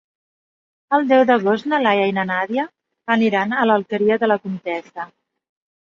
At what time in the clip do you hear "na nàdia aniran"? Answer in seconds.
2.19-3.57